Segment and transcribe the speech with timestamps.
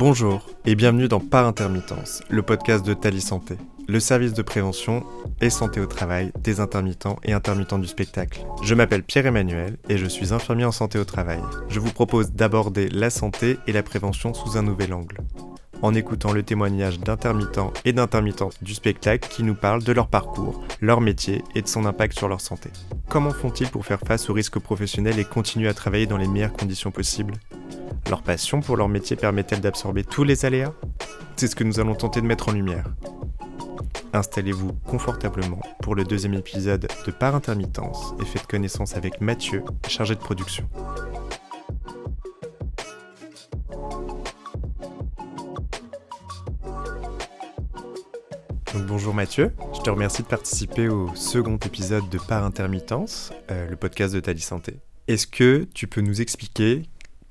[0.00, 5.04] Bonjour et bienvenue dans Par Intermittence, le podcast de Tali Santé, le service de prévention
[5.42, 8.40] et santé au travail des intermittents et intermittents du spectacle.
[8.62, 11.42] Je m'appelle Pierre-Emmanuel et je suis infirmier en santé au travail.
[11.68, 15.18] Je vous propose d'aborder la santé et la prévention sous un nouvel angle
[15.82, 20.62] en écoutant le témoignage d'intermittents et d'intermittentes du spectacle qui nous parlent de leur parcours,
[20.80, 22.70] leur métier et de son impact sur leur santé.
[23.08, 26.52] Comment font-ils pour faire face aux risques professionnels et continuer à travailler dans les meilleures
[26.52, 27.34] conditions possibles?
[28.08, 30.72] Leur passion pour leur métier permet-elle d'absorber tous les aléas?
[31.36, 32.84] C'est ce que nous allons tenter de mettre en lumière.
[34.12, 40.14] Installez-vous confortablement pour le deuxième épisode de Par intermittence et faites connaissance avec Mathieu, chargé
[40.14, 40.68] de production.
[48.90, 53.76] bonjour Mathieu, je te remercie de participer au second épisode de Par Intermittence, euh, le
[53.76, 54.80] podcast de Tali Santé.
[55.06, 56.82] Est-ce que tu peux nous expliquer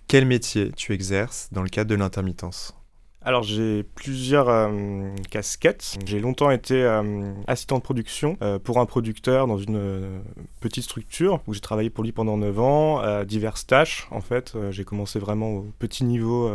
[0.10, 2.76] quel métier tu exerces dans le cadre de l'intermittence?
[3.22, 5.98] Alors j'ai plusieurs euh, casquettes.
[6.06, 10.22] J'ai longtemps été euh, assistant de production pour un producteur dans une
[10.60, 14.58] petite structure où j'ai travaillé pour lui pendant 9 ans, diverses tâches en fait.
[14.72, 16.50] j'ai commencé vraiment au petit niveau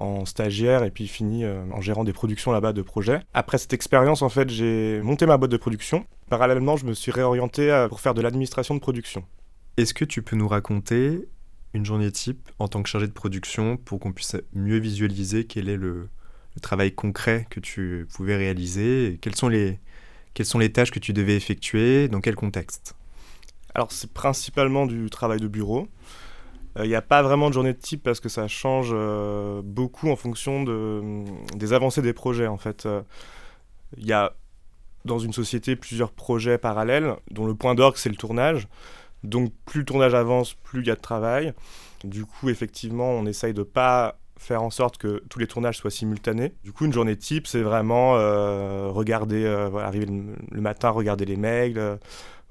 [0.00, 3.20] en stagiaire et puis fini euh, en gérant des productions là-bas de projets.
[3.34, 6.06] Après cette expérience, en fait, j'ai monté ma boîte de production.
[6.30, 9.24] Parallèlement, je me suis réorienté euh, pour faire de l'administration de production.
[9.76, 11.28] Est-ce que tu peux nous raconter
[11.74, 15.68] une journée type en tant que chargé de production pour qu'on puisse mieux visualiser quel
[15.68, 16.08] est le,
[16.62, 19.78] travail concret que tu pouvais réaliser quelles sont les,
[20.72, 22.96] tâches que tu devais effectuer, dans quel contexte?
[23.74, 25.88] Alors c'est principalement du travail de bureau.
[26.76, 29.62] Il euh, n'y a pas vraiment de journée de type parce que ça change euh,
[29.64, 31.24] beaucoup en fonction de,
[31.56, 32.46] des avancées des projets.
[32.46, 33.02] En fait, il euh,
[33.96, 34.34] y a
[35.04, 38.68] dans une société plusieurs projets parallèles dont le point d'orgue c'est le tournage.
[39.24, 41.52] Donc plus le tournage avance, plus il y a de travail.
[42.04, 45.90] Du coup, effectivement, on essaye de pas faire en sorte que tous les tournages soient
[45.90, 46.54] simultanés.
[46.64, 48.12] Du coup, une journée type, c'est vraiment
[48.90, 49.46] regarder,
[49.78, 51.98] arriver le, matin, regarder les mails,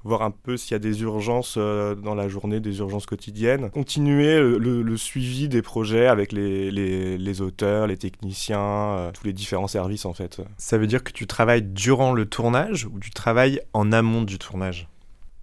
[0.04, 3.70] voir un peu s'il y a des urgences euh, dans la journée, des urgences quotidiennes.
[3.70, 9.68] Continuer le, suivi des projets avec les, les, auteurs, les techniciens, euh, tous les différents
[9.68, 10.40] services en fait.
[10.58, 14.38] Ça veut dire que tu travailles durant le tournage ou tu travailles en amont du
[14.38, 14.88] tournage?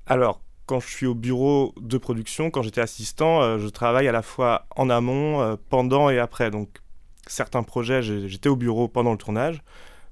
[0.06, 4.12] Alors, quand je suis au bureau de production, quand j'étais assistant, euh, je travaille à
[4.12, 6.52] la fois en amont, pendant et après.
[6.52, 6.70] Donc,
[7.26, 9.64] certains projets, j'étais au bureau pendant le tournage.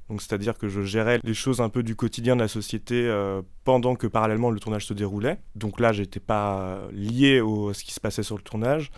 [0.10, 3.42] Donc c'est-à-dire que je gérais les choses un peu du quotidien de la société euh,
[3.64, 5.40] pendant que parallèlement le tournage se déroulait.
[5.56, 8.92] Donc là, j'étais pas lié à ce qui se passait sur le tournage.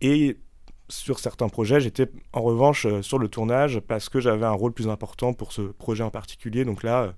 [0.00, 0.38] Et
[0.88, 4.72] sur certains projets, j'étais en revanche euh, sur le tournage parce que j'avais un rôle
[4.72, 6.64] plus important pour ce projet en particulier.
[6.64, 7.12] Donc là, euh,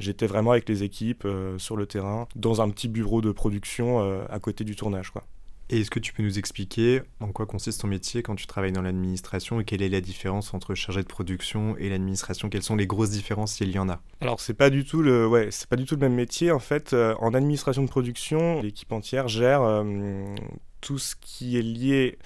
[0.00, 1.26] j'étais vraiment avec les équipes
[1.58, 5.10] sur le terrain, dans un petit bureau de production à côté du tournage.
[5.10, 5.24] Quoi.
[5.72, 8.72] Et est-ce que tu peux nous expliquer en quoi consiste ton métier quand tu travailles
[8.72, 12.48] dans l'administration et quelle est la différence entre chargé de production et l'administration?
[12.48, 14.00] Quelles sont les grosses différences s'il y en a?
[14.20, 16.58] Alors c'est pas du tout le ouais, c'est pas du tout le même métier en
[16.58, 16.92] fait.
[16.92, 20.34] Euh, en administration de production, l'équipe entière gère euh,
[20.80, 22.18] tout ce qui est lié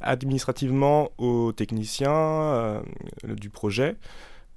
[0.00, 2.82] administrativement aux techniciens euh,
[3.24, 3.96] du projet,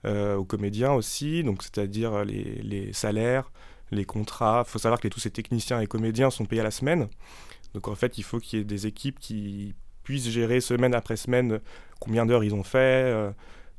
[0.06, 3.52] aux comédiens aussi, donc c'est-à-dire les, salaires,
[3.92, 4.64] les contrats.
[4.66, 7.10] Il faut savoir que tous ces techniciens et comédiens sont payés à la semaine.
[7.74, 11.18] Donc en fait, il faut qu'il y ait des équipes qui puissent gérer semaine après
[11.18, 11.60] semaine
[12.00, 13.32] combien d'heures ils ont fait, euh,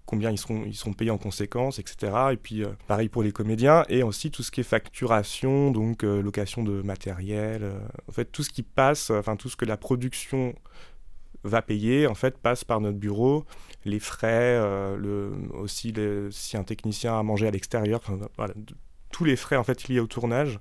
[0.07, 2.13] combien ils seront, ils payés en conséquence, etc.
[2.33, 6.05] Et puis euh, pareil pour les comédiens, et aussi tout ce qui est facturation, donc
[6.05, 7.73] euh, location de matériel,
[8.09, 10.55] en fait tout ce qui passe, enfin tout ce que la production
[11.45, 13.45] va payer, en fait passe par notre bureau,
[13.85, 14.59] les frais,
[14.97, 15.95] le, aussi
[16.31, 18.01] si un technicien a mangé à l'extérieur,
[19.11, 20.61] tous les frais en fait liés au tournage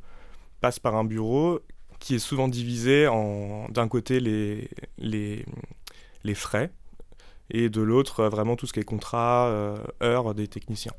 [0.62, 1.59] passent par un bureau
[2.00, 5.45] qui est souvent divisé en d'un côté les, les,
[6.23, 6.72] les, frais
[7.50, 10.94] et de l'autre vraiment tout ce qui est contrat, euh, heures des techniciens.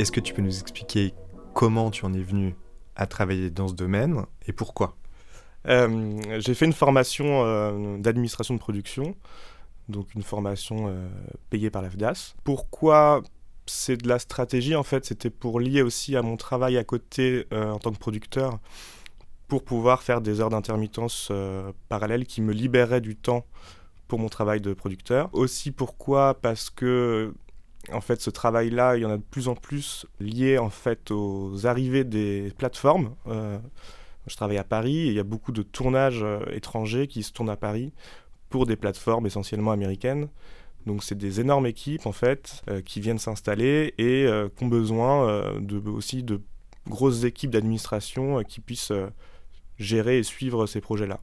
[0.00, 1.12] Est-ce que tu peux nous expliquer
[1.52, 2.56] comment tu en es venu
[2.96, 4.96] à travailler dans ce domaine et pourquoi
[5.66, 9.14] euh, J'ai fait une formation euh, d'administration de production,
[9.90, 11.06] donc une formation euh,
[11.50, 12.34] payée par la FDAS.
[12.44, 13.22] Pourquoi
[13.66, 15.04] c'est de la stratégie en fait?
[15.04, 18.58] C'était pour lier aussi à mon travail à côté en tant que producteur
[19.48, 21.30] pour pouvoir faire des heures d'intermittence
[21.90, 23.44] parallèles qui me libéraient du temps
[24.08, 25.28] pour mon travail de producteur.
[25.34, 26.40] Aussi pourquoi?
[26.40, 27.34] Parce que
[27.92, 31.10] en fait, ce travail-là, il y en a de plus en plus lié en fait
[31.10, 33.14] aux arrivées des plateformes.
[33.26, 33.58] Euh,
[34.26, 37.50] je travaille à Paris il y a beaucoup de tournages euh, étrangers qui se tournent
[37.50, 37.92] à Paris
[38.50, 40.28] pour des plateformes essentiellement américaines.
[40.86, 44.26] Donc c'est des énormes équipes en fait qui viennent s'installer et
[44.56, 45.52] qui ont besoin
[45.84, 46.40] aussi de
[46.88, 48.92] grosses équipes d'administration qui puissent
[49.78, 51.20] gérer et suivre ces projets-là.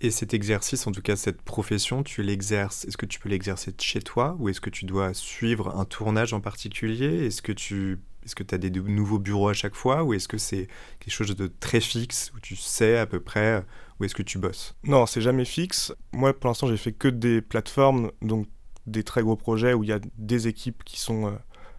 [0.00, 3.74] Et cet exercice, en tout cas cette profession, tu l'exerces, est-ce que tu peux l'exercer
[3.80, 7.26] chez toi ou est-ce que tu dois suivre un tournage en particulier?
[7.26, 10.36] Est-ce que tu est-ce que as des nouveaux bureaux à chaque fois ou est-ce que
[10.36, 10.66] c'est
[10.98, 13.64] quelque chose de très fixe où tu sais à peu près
[13.98, 14.74] où est-ce que tu bosses?
[14.82, 15.94] Non, c'est jamais fixe.
[16.12, 18.48] Moi, pour l'instant, j'ai fait que des plateformes, donc
[18.86, 21.36] des très gros projets où il y a des équipes qui sont euh,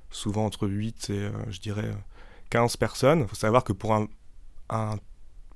[0.10, 1.92] souvent entre 8 et, euh, je dirais,
[2.50, 3.22] 15 personnes.
[3.22, 4.08] Il faut savoir que pour un,
[4.70, 4.98] un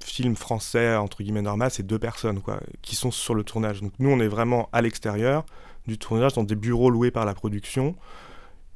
[0.03, 3.81] film français, entre guillemets, normal, c'est deux personnes quoi, qui sont sur le tournage.
[3.81, 5.45] Donc nous, on est vraiment à l'extérieur
[5.87, 7.95] du tournage, dans des bureaux loués par la production,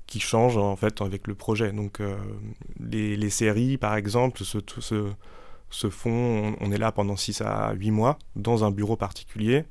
[0.07, 1.72] qui changent en fait avec le projet.
[1.72, 2.18] Donc euh,
[2.80, 8.63] les, séries, par exemple, se, font, on, est là pendant 6 à 8 mois, dans
[8.63, 9.66] un bureau particulier.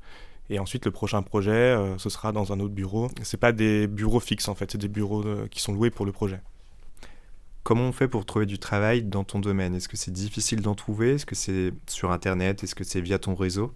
[0.49, 3.09] Et ensuite, le prochain projet, euh, ce sera dans un autre bureau.
[3.23, 6.05] C'est pas des bureaux fixes en fait, c'est des bureaux euh, qui sont loués pour
[6.05, 6.39] le projet.
[7.65, 9.73] Comment on fait pour trouver du travail dans ton domaine?
[9.73, 11.15] Est-ce que c'est difficile d'en trouver?
[11.15, 12.63] Est-ce que c'est sur Internet?
[12.63, 13.73] Est-ce que c'est via ton réseau?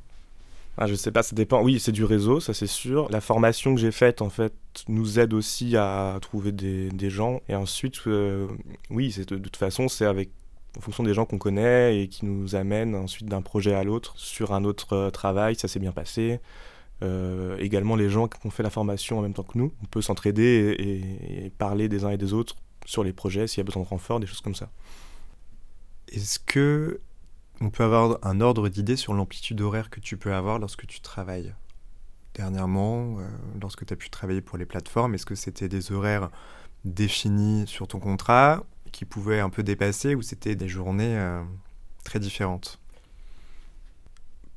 [0.77, 1.63] Ah, Je sais pas, ça dépend.
[1.63, 3.09] Oui, c'est du réseau, ça c'est sûr.
[3.09, 4.53] La formation que j'ai faite, en fait,
[4.87, 7.41] nous aide aussi à trouver des, gens.
[7.49, 8.45] Et ensuite, euh,
[8.91, 10.29] oui, de, de toute façon, c'est avec
[10.77, 14.13] en fonction des gens qu'on connaît et qui nous amènent ensuite d'un projet à l'autre
[14.17, 16.39] sur un autre euh, travail, ça s'est bien passé.
[17.01, 19.85] Euh, également les gens qui ont fait la formation en même temps que nous, on
[19.87, 22.55] peut s'entraider et, parler des uns et des autres
[22.89, 24.71] sur les projets, s'il y a besoin de renfort, des choses comme ça.
[26.07, 26.99] Est-ce que
[27.61, 30.99] on peut avoir un ordre d'idée sur l'amplitude horaire que tu peux avoir lorsque tu
[30.99, 31.53] travailles
[32.33, 33.27] Dernièrement, euh,
[33.61, 36.31] lorsque tu as pu travailler pour les plateformes, est-ce que c'était des horaires
[36.83, 41.43] définis sur ton contrat qui pouvaient un peu dépasser ou c'était des journées euh,
[42.03, 42.79] très différentes?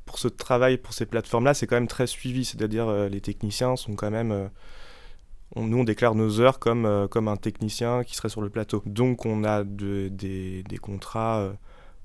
[0.06, 3.76] Pour ce travail, pour ces plateformes-là, c'est quand même très suivi, c'est-à-dire euh, les techniciens
[3.76, 4.48] sont quand même
[5.56, 8.82] nous, on déclare nos heures comme, euh, comme un technicien qui serait sur le plateau.
[8.86, 11.52] Donc, on a des, contrats, euh,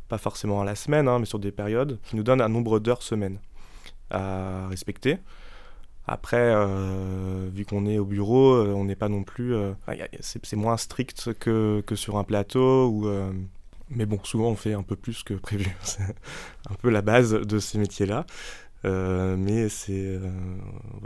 [0.09, 2.79] pas forcément à la semaine, hein, mais sur des périodes, qui nous donnent un nombre
[2.79, 3.39] d'heures semaine
[4.09, 5.17] à respecter.
[6.07, 9.53] Après, euh, vu qu'on est au bureau, on n'est pas non plus.
[10.21, 13.09] c'est moins strict que, que, sur un plateau.
[13.89, 15.73] Mais bon, souvent on fait un peu plus que prévu.
[15.83, 16.03] c'est
[16.69, 18.25] un peu la base de ces métiers-là.
[18.85, 20.29] Euh, mais c'est, euh,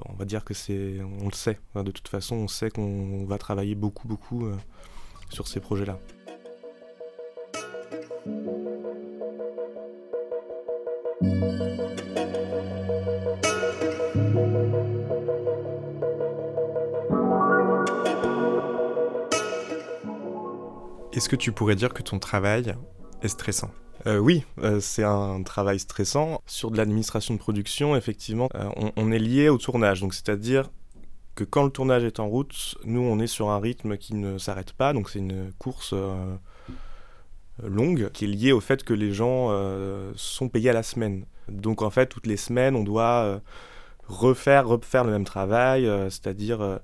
[0.05, 1.57] on va dire que c'est, on le sait.
[1.75, 4.55] de toute façon, on sait qu'on va travailler beaucoup, beaucoup euh,
[5.29, 5.97] sur ces projets-là.
[21.13, 22.75] Est-ce que tu pourrais dire que ton travail
[23.21, 23.69] est stressant?
[24.07, 26.41] Euh, oui, euh, c'est un travail stressant.
[26.45, 30.01] Sur de l'administration de production, effectivement, euh, on, est lié au tournage.
[30.01, 30.69] Donc, c'est-à-dire
[31.35, 34.37] que quand le tournage est en route, nous, on est sur un rythme qui ne
[34.37, 34.93] s'arrête pas.
[34.93, 35.93] Donc, c'est une course
[37.63, 39.49] longue qui est liée au fait que les gens
[40.15, 41.25] sont payés à la semaine.
[41.47, 43.41] Donc, en fait, toutes les semaines, on doit
[44.07, 46.79] refaire, refaire le même travail, c'est-à-dire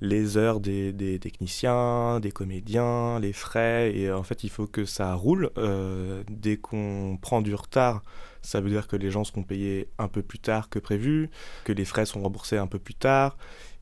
[0.00, 5.14] les heures des, techniciens, des comédiens, les frais, et en fait il faut que ça
[5.14, 5.50] roule.
[5.58, 8.02] Euh, dès qu'on prend du retard,
[8.42, 11.30] ça veut dire que les gens seront payés un peu plus tard que prévu,
[11.64, 13.36] que les frais sont remboursés un peu plus tard,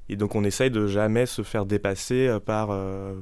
[0.09, 3.21] et donc on essaye de jamais se faire dépasser euh, par, euh,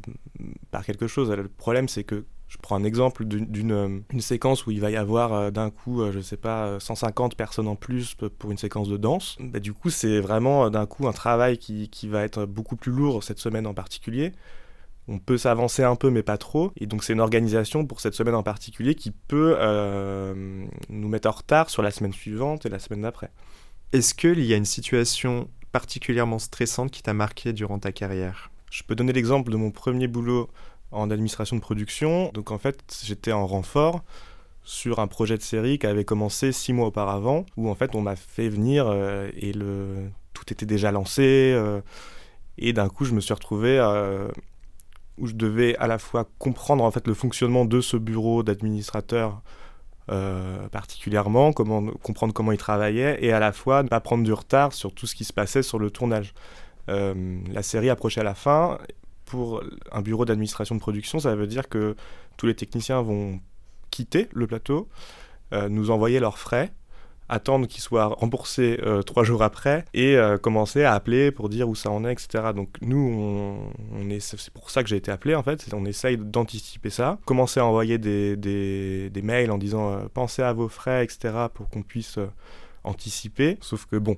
[0.71, 1.31] par quelque chose.
[1.31, 4.91] Le problème c'est que je prends un exemple d'une euh, une séquence où il va
[4.91, 8.59] y avoir euh, d'un coup, euh, je sais pas, 150 personnes en plus pour une
[8.59, 9.37] séquence de danse.
[9.41, 12.93] Bah, du coup, c'est vraiment d'un coup un travail qui, qui, va être beaucoup plus
[12.93, 14.33] lourd cette semaine en particulier.
[15.09, 16.73] On peut s'avancer un peu, mais pas trop.
[16.77, 19.57] Et donc, c'est une organisation pour cette semaine en particulier qui peut
[20.89, 23.31] nous mettre en retard sur la semaine suivante et la semaine d'après.
[23.93, 28.51] Est-ce qu'il y a une situation particulièrement stressante qui t'a marqué durant ta carrière?
[28.73, 30.51] Je peux donner l'exemple de mon premier boulot
[30.91, 32.31] en administration de production.
[32.33, 34.03] Donc en fait, j'étais en renfort
[34.67, 38.03] sur un projet de série qui avait commencé six mois auparavant, où en fait on
[38.03, 41.53] m'a fait venir euh, et le tout était déjà lancé.
[41.55, 41.81] Euh,
[42.59, 44.29] et d'un coup, je me suis retrouvé euh,
[45.19, 49.41] où je devais à la fois comprendre en fait le fonctionnement de ce bureau d'administrateur
[50.71, 54.95] particulièrement, comprendre comment il travaillait, et à la fois ne pas prendre du retard sur
[54.95, 56.33] tout ce qui se passait sur le tournage.
[56.87, 58.79] la série approchait à la fin,
[59.27, 61.97] pour un bureau d'administration de production, ça veut dire que
[62.37, 63.41] tous les techniciens vont
[63.91, 64.89] quitter le plateau,
[65.53, 66.73] euh, nous envoyer leurs frais,
[67.29, 71.69] attendre qu'ils soient remboursés euh, trois jours après et euh, commencer à appeler pour dire
[71.69, 72.53] où ça en est, etc.
[72.55, 76.17] Donc nous, on, est, c'est pour ça que j'ai été appelé en fait, on essaye
[76.17, 81.35] d'anticiper ça, commencer à envoyer des, des mails en disant pensez à vos frais, etc.
[81.53, 82.19] pour qu'on puisse
[82.87, 83.59] anticipé.
[83.61, 84.17] Sauf que bon,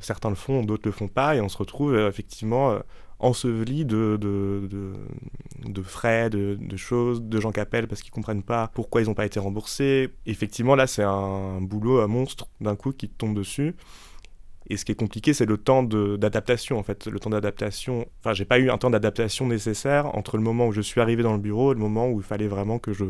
[0.00, 2.78] certains le font, d'autres le font pas, et on se retrouve effectivement
[3.20, 9.02] enseveli de, de, frais, de, choses, de gens qui appellent parce qu'ils comprennent pas pourquoi
[9.02, 10.10] ils n'ont pas été remboursés.
[10.26, 13.74] Effectivement, là, c'est un boulot, un monstre d'un coup qui tombe dessus.
[14.70, 17.06] Et ce qui est compliqué, c'est le temps d'adaptation, en fait.
[17.06, 18.06] Le temps d'adaptation.
[18.20, 21.22] Enfin, j'ai pas eu un temps d'adaptation nécessaire entre le moment où je suis arrivé
[21.22, 23.04] dans le bureau et le moment où il fallait vraiment que je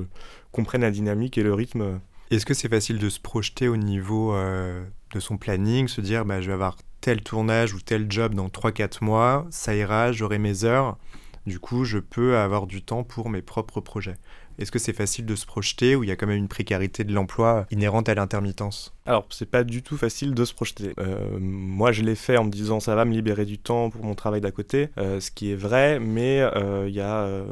[0.52, 2.00] comprenne la dynamique et le rythme.
[2.30, 6.26] Est-ce que c'est facile de se projeter au niveau euh, de son planning, se dire
[6.26, 10.38] bah, je vais avoir tel tournage ou tel job dans 3-4 mois, ça ira, j'aurai
[10.38, 10.98] mes heures,
[11.46, 14.16] du coup je peux avoir du temps pour mes propres projets.
[14.58, 17.04] Est-ce que c'est facile de se projeter ou il y a quand même une précarité
[17.04, 18.92] de l'emploi inhérente à l'intermittence?
[19.06, 20.94] Alors, c'est pas du tout facile de se projeter.
[20.98, 24.04] Euh, moi, je l'ai fait en me disant ça va me libérer du temps pour
[24.04, 26.44] mon travail d'à côté, euh, ce qui est vrai, mais
[26.88, 27.44] il y a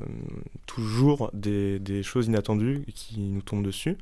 [0.66, 3.97] toujours des, choses inattendues qui nous tombent dessus.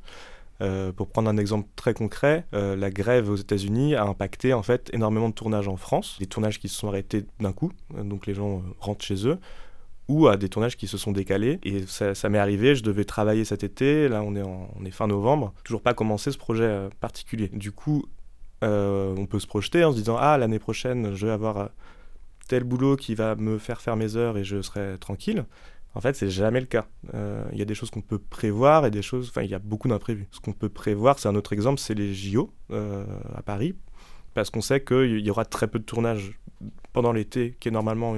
[0.61, 4.63] Euh, pour prendre un exemple très concret, euh, la grève aux États-Unis a impacté en
[4.63, 8.03] fait énormément de tournages en France, des tournages qui se sont arrêtés d'un coup, euh,
[8.03, 9.37] donc les gens rentrent chez eux,
[10.07, 11.59] ou à des tournages qui se sont décalés.
[11.63, 15.07] Et ça, m'est arrivé, je devais travailler cet été, là on est, on est fin
[15.07, 17.49] novembre, toujours pas commencé ce projet particulier.
[17.49, 18.05] Du coup,
[18.61, 21.69] on peut se projeter en se disant ah l'année prochaine je vais avoir
[22.47, 25.45] tel boulot qui va me faire faire mes heures et je serai tranquille.
[25.95, 26.85] En fait, c'est jamais le cas.
[27.13, 29.29] Euh, il y a des choses qu'on peut prévoir et des choses.
[29.29, 30.27] Enfin, il y a beaucoup d'imprévus.
[30.31, 33.75] Ce qu'on peut prévoir, c'est un autre exemple, c'est les JO euh, à Paris,
[34.33, 36.37] parce qu'on sait qu'il y aura très peu de tournage
[36.91, 38.15] pendant l'été, qui est normalement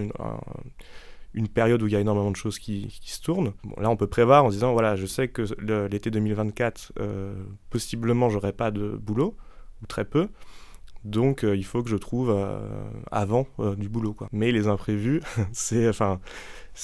[1.33, 3.53] une, période où il y a énormément de choses qui, se tournent.
[3.79, 5.43] là, on peut prévoir en disant voilà, je sais que
[5.87, 7.35] l'été 2024, euh,
[7.69, 9.37] possiblement, j'aurai pas de boulot
[9.83, 10.29] ou très peu.
[11.07, 12.35] Donc il faut que je trouve
[13.11, 13.47] avant
[13.77, 14.15] du boulot.
[14.31, 15.21] Mais les imprévus,
[15.51, 16.19] c'est enfin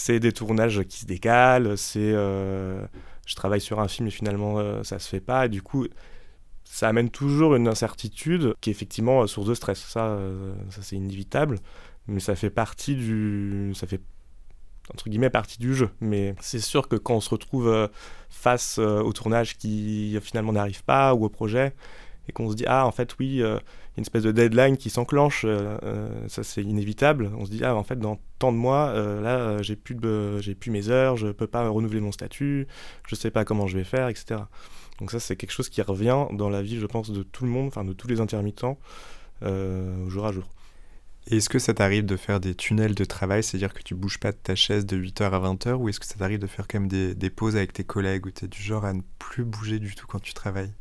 [0.07, 2.85] des tournages qui se décalent, c'est euh,
[3.25, 5.87] je travaille sur un film et finalement euh, ça se fait pas et du coup
[6.63, 9.79] ça amène toujours une incertitude qui est effectivement euh, source de stress.
[9.79, 10.17] Ça,
[10.69, 11.59] ça c'est inévitable,
[12.07, 14.01] mais ça fait partie du, ça fait
[14.91, 15.89] entre guillemets partie du jeu.
[16.01, 17.89] Mais c'est sûr que quand on se retrouve
[18.29, 21.73] face au tournage qui finalement n'arrive pas ou au projet
[22.27, 23.43] et qu'on se dit ah en fait oui
[23.97, 27.31] une espèce de deadline qui s'enclenche, euh, euh, ça c'est inévitable.
[27.37, 29.97] On se dit ah en fait dans tant de mois euh, là j'ai plus
[30.39, 32.67] j'ai plus mes heures, je peux pas renouveler mon statut,
[33.07, 34.41] je sais pas comment je vais faire, etc.
[34.99, 37.51] Donc ça c'est quelque chose qui revient dans la vie je pense de tout le
[37.51, 38.77] monde, enfin de tous les intermittents
[40.07, 40.47] jour à jour.
[41.29, 44.31] Est-ce que ça t'arrive de faire des tunnels de travail, c'est-à-dire que tu bouges pas
[44.31, 46.81] de ta chaise de 8h à 20h, ou est-ce que ça t'arrive de faire quand
[46.81, 49.45] même des, des pauses avec tes collègues, ou tu es du genre à ne plus
[49.45, 50.73] bouger du tout quand tu travailles?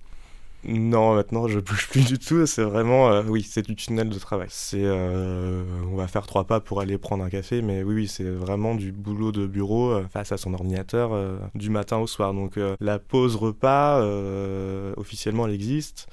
[0.65, 2.47] Non, maintenant je bouge plus du tout.
[2.47, 4.49] C'est vraiment, euh, oui, c'est du tunnel de travail.
[4.51, 8.09] C'est, euh, on va faire trois pas pour aller prendre un café, mais oui, oui,
[8.09, 11.11] c'est vraiment du boulot de bureau euh, face à son ordinateur
[11.55, 12.33] du matin au soir.
[12.35, 14.01] Donc la pause repas,
[14.97, 16.09] officiellement, elle existe.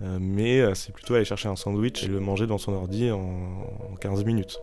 [0.00, 3.96] mais c'est plutôt aller chercher un sandwich et le manger dans son ordi en, en
[4.00, 4.60] 15 minutes.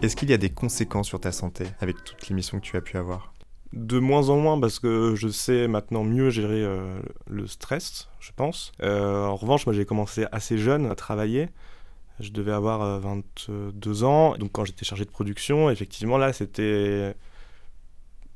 [0.00, 2.76] Est-ce qu'il y a des conséquences sur ta santé avec toutes les missions que tu
[2.76, 3.32] as pu avoir?
[3.72, 8.30] De moins en moins parce que je sais maintenant mieux gérer euh, le stress, je
[8.34, 8.70] pense.
[8.80, 11.48] Euh, en revanche, moi j'ai commencé assez jeune à travailler.
[12.20, 14.36] Je devais avoir 22 euh, ans.
[14.36, 17.16] Donc quand j'étais chargé de production, effectivement là c'était...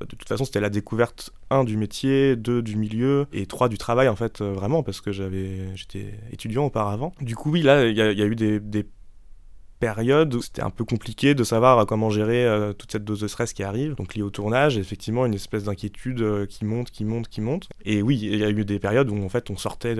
[0.01, 3.79] De toute façon c'était la découverte, un, du métier, deux, du milieu, et trois, du
[3.79, 7.13] travail en fait, vraiment, parce que j'avais, j'étais étudiant auparavant.
[7.21, 8.85] Du coup oui, là il y, a eu des
[9.83, 13.27] période où c'était un peu compliqué de savoir comment gérer euh, toute cette dose de
[13.27, 13.97] stress qui arrive.
[13.97, 17.69] Donc lié au tournage, effectivement, une espèce d'inquiétude euh, qui monte, qui monte, qui monte.
[17.85, 19.97] Et oui, il y a eu des périodes où en fait on sortait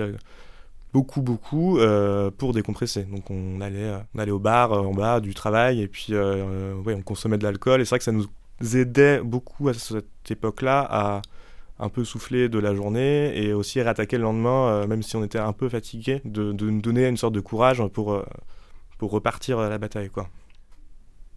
[0.93, 3.03] beaucoup, beaucoup euh, pour décompresser.
[3.03, 7.01] Donc on allait, on allait au bar en bas du travail et puis ouais, on
[7.01, 7.81] consommait de l'alcool.
[7.81, 8.29] Et c'est vrai que ça nous
[8.77, 11.21] aidait beaucoup à cette époque-là à
[11.77, 15.39] un peu souffler de la journée et aussi réattaquer le lendemain, même si on était
[15.39, 18.23] un peu fatigué, de nous donner une sorte de courage pour
[18.97, 20.29] pour repartir à la bataille, quoi.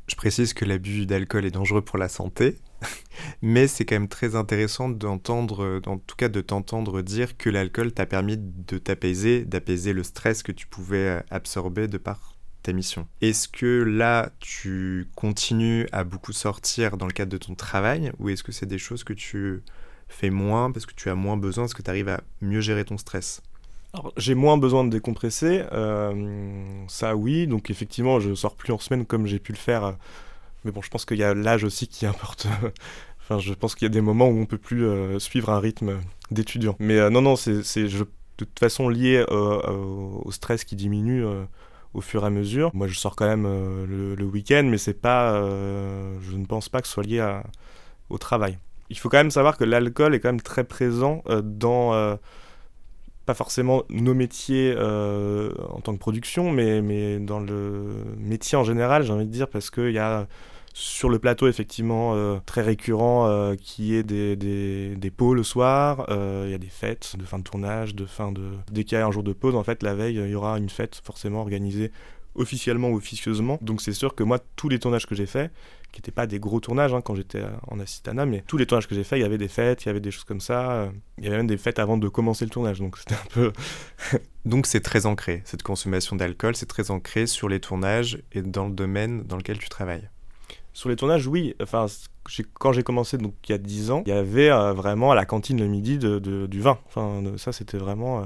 [0.08, 2.58] Je précise que l'abus d'alcool est dangereux pour la santé,
[3.42, 7.92] mais c'est quand même très intéressant d'entendre, en tout cas de t'entendre dire que l'alcool
[7.92, 13.08] t'a permis de t'apaiser, d'apaiser le stress que tu pouvais absorber de par ta mission.
[13.20, 18.28] Est-ce que là, tu continues à beaucoup sortir dans le cadre de ton travail, ou
[18.28, 19.62] est-ce que c'est des choses que tu
[20.08, 22.84] fais moins parce que tu as moins besoin, parce que tu arrives à mieux gérer
[22.84, 23.42] ton stress?
[24.16, 29.06] J'ai moins besoin de décompresser, euh, ça oui, donc effectivement je sors plus en semaine
[29.06, 29.96] comme j'ai pu le faire,
[30.64, 32.46] mais bon je pense qu'il y a l'âge aussi qui importe
[33.28, 34.86] Enfin, je pense qu'il y a des moments où on peut plus
[35.18, 35.98] suivre un rythme
[36.30, 36.76] d'étudiant.
[36.78, 41.24] Mais non, non, c'est de toute façon lié au stress qui diminue
[41.92, 42.70] au fur et à mesure.
[42.72, 46.86] Moi, je sors quand même le, week-end, mais c'est pas, je ne pense pas que
[46.86, 47.40] ce soit lié
[48.10, 48.58] au travail.
[48.90, 52.16] Il faut quand même savoir que l'alcool est quand même très présent dans
[53.26, 58.64] pas forcément nos métiers euh, en tant que production, mais, mais dans le métier en
[58.64, 60.26] général, j'ai envie de dire, parce qu'il y a
[60.72, 66.06] sur le plateau, effectivement, euh, très récurrent, euh, qui est des, des, pots le soir,
[66.08, 68.42] il y a des fêtes de fin de tournage, de fin de...
[68.70, 70.68] Dès qu'il y un jour de pause, en fait, la veille, il y aura une
[70.68, 71.90] fête forcément organisée
[72.36, 73.58] officiellement ou officieusement.
[73.62, 75.50] Donc c'est sûr que moi, tous les tournages que j'ai faits,
[75.92, 78.86] qui n'étaient pas des gros tournages hein, quand j'étais en assistana, mais tous les tournages
[78.86, 80.72] que j'ai faits, il y avait des fêtes, il y avait des choses comme ça.
[80.72, 83.26] Euh, il y avait même des fêtes avant de commencer le tournage, donc c'était un
[83.30, 83.52] peu...
[84.44, 88.66] donc c'est très ancré, cette consommation d'alcool, c'est très ancré sur les tournages et dans
[88.66, 90.08] le domaine dans lequel tu travailles.
[90.72, 91.54] Sur les tournages, oui.
[91.62, 91.86] Enfin,
[92.54, 95.14] quand j'ai commencé, donc il y a 10 ans, il y avait euh, vraiment à
[95.14, 96.78] la cantine le midi de, du vin.
[96.86, 98.24] Enfin, ça, c'était vraiment euh,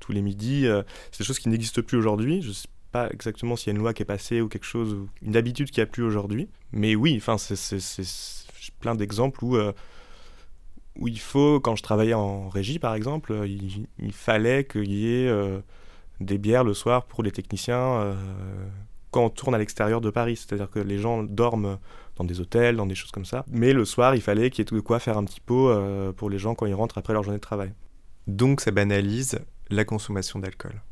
[0.00, 0.66] tous les midis.
[1.12, 2.42] c'est des choses qui n'existent plus aujourd'hui.
[2.42, 4.96] Je sais pas exactement s'il y a une loi qui est passée ou quelque chose,
[5.22, 6.48] une habitude qui a plus aujourd'hui.
[6.72, 7.78] Mais oui, enfin, c'est
[8.80, 9.72] plein d'exemples où, euh,
[10.96, 15.06] où il faut, quand je travaillais en régie par exemple, euh, il, fallait qu'il y
[15.06, 15.60] ait euh,
[16.20, 18.16] des bières le soir pour les techniciens
[19.10, 20.36] quand on tourne à l'extérieur de Paris.
[20.36, 21.78] C'est-à-dire que les gens dorment
[22.16, 23.44] dans des hôtels, dans des choses comme ça.
[23.48, 25.72] Mais le soir, il fallait qu'il y ait de quoi faire un petit pot
[26.16, 27.72] pour les gens quand ils rentrent après leur journée de travail.
[28.26, 29.38] Donc ça banalise
[29.70, 30.82] la consommation d'alcool.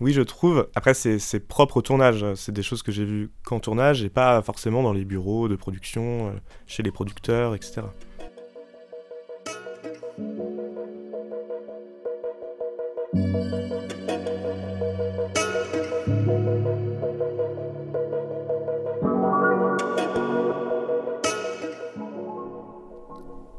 [0.00, 0.68] Oui, je trouve.
[0.74, 2.24] Après, c'est propre au tournage.
[2.34, 5.56] C'est des choses que j'ai vues qu'en tournage et pas forcément dans les bureaux de
[5.56, 6.32] production, euh,
[6.66, 7.82] chez les producteurs, etc.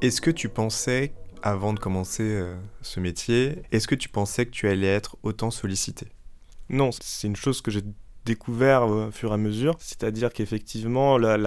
[0.01, 4.51] Est-ce que tu pensais, avant de commencer euh, ce métier, est-ce que tu pensais que
[4.51, 6.14] tu allais être autant sollicité?
[6.69, 7.83] Non, c'est une chose que j'ai
[8.25, 11.37] découvert au fur et à mesure, c'est-à-dire qu'effectivement, la,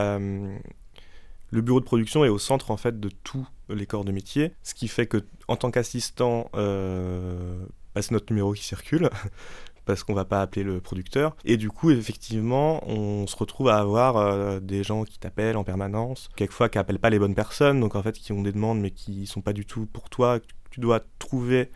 [1.51, 4.53] le bureau de production est au centre en fait de tous les corps de métier,
[4.63, 9.11] ce qui fait que en tant qu'assistant, euh, bah, c'est notre numéro qui circule
[9.85, 11.35] parce qu'on va pas appeler le producteur.
[11.45, 15.65] Et du coup, effectivement, on se retrouve à avoir euh, des gens qui t'appellent en
[15.65, 18.81] permanence, quelquefois qui appellent pas les bonnes personnes, donc en fait qui ont des demandes
[18.81, 20.41] mais qui sont pas du tout pour toi.
[20.71, 21.71] Tu dois trouver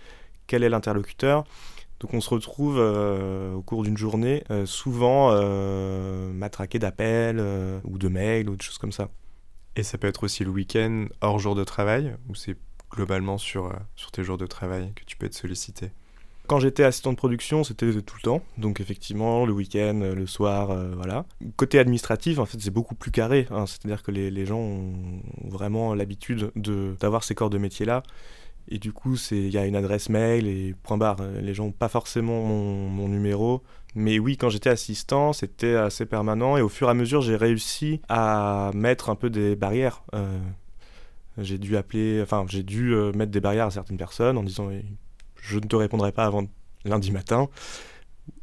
[0.46, 1.44] quel est l'interlocuteur.
[2.02, 7.40] Donc on se retrouve euh, au cours d'une journée euh, souvent euh, matraqué d'appels
[7.84, 9.08] ou de mails ou de choses comme ça.
[9.76, 12.56] Et ça peut être aussi le week-end hors jour de travail ou c'est
[12.90, 15.90] globalement sur, sur tes jours de travail que tu peux être sollicité?
[16.48, 18.42] Quand j'étais assistant de production, c'était tout le temps.
[18.58, 21.24] Donc effectivement, le week-end, le soir, voilà.
[21.56, 23.46] Côté administratif, en fait, c'est beaucoup plus carré.
[23.50, 23.64] Hein.
[23.66, 28.02] C'est-à-dire que les, les, gens ont vraiment l'habitude d'avoir ces corps de métier-là.
[28.68, 31.18] Et du coup, il y a une adresse mail et point barre.
[31.40, 33.62] Les gens n'ont pas forcément mon, numéro.
[33.94, 36.56] Mais oui, quand j'étais assistant, c'était assez permanent.
[36.56, 40.02] Et au fur et à mesure, j'ai réussi à mettre un peu des barrières.
[40.14, 40.38] Euh,
[41.38, 44.70] j'ai dû appeler, enfin, j'ai dû euh, mettre des barrières à certaines personnes en disant
[45.36, 46.44] je ne te répondrai pas avant
[46.84, 47.48] lundi matin.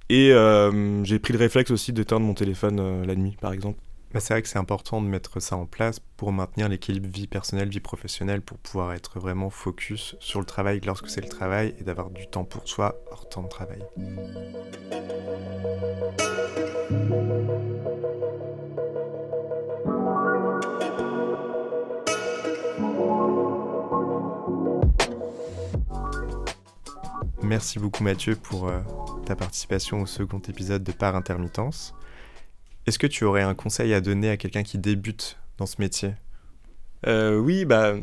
[0.10, 3.80] Et euh, j'ai pris le réflexe aussi d'éteindre mon téléphone la nuit, par exemple.
[4.12, 7.28] Bah, c'est vrai que c'est important de mettre ça en place pour maintenir l'équilibre vie
[7.28, 11.76] personnelle, vie professionnelle, pour pouvoir être vraiment focus sur le travail lorsque c'est le travail
[11.80, 13.84] et d'avoir du temps pour soi hors temps de travail.
[27.44, 28.80] Merci beaucoup Mathieu pour euh,
[29.26, 31.94] ta participation au second épisode de Par Intermittence.
[32.86, 36.14] Est-ce que tu aurais un conseil à donner à quelqu'un qui débute dans ce métier?
[37.08, 37.96] Euh, Oui, bah,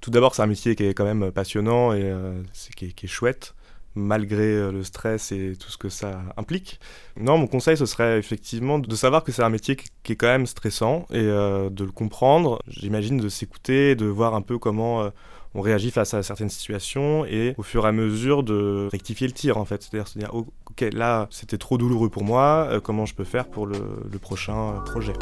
[0.00, 2.42] tout d'abord, c'est un métier qui est quand même passionnant et euh,
[2.76, 3.54] qui, est, chouette,
[3.94, 6.80] malgré euh, le stress et tout ce que ça implique.
[7.16, 10.26] Non, mon conseil, ce serait effectivement de savoir que c'est un métier qui, est quand
[10.26, 12.60] même stressant et de le comprendre.
[12.66, 15.10] J'imagine de s'écouter, de voir un peu comment
[15.54, 19.32] on réagit face à certaines situations et au fur et à mesure de rectifier le
[19.32, 19.82] tir en fait.
[19.82, 23.48] C'est-à-dire se dire, ok, là c'était trop douloureux pour moi, euh, comment je peux faire
[23.48, 23.78] pour le,
[24.10, 25.12] le prochain euh, projet?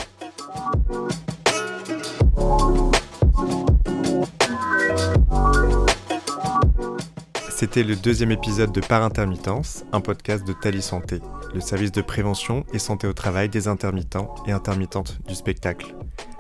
[7.51, 11.19] C'était le deuxième épisode de Par Intermittence, un podcast de Tali Santé,
[11.53, 15.93] le service de prévention et santé au travail des intermittents et intermittentes du spectacle.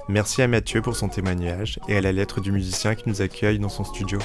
[0.08, 3.58] Merci à Mathieu pour son témoignage et à la lettre du musicien qui nous accueille
[3.58, 4.18] dans son studio.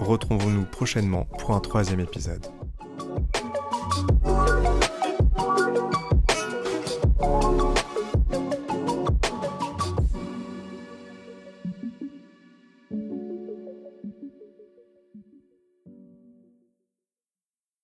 [0.00, 2.44] Retrouvons-nous prochainement pour un troisième épisode.